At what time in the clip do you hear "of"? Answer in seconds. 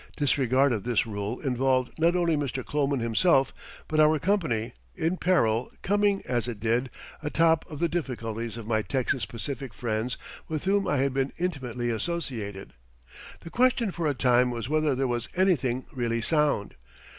0.73-0.83, 7.69-7.77, 8.57-8.65